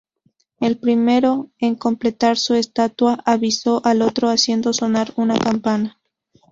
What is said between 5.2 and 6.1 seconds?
campana.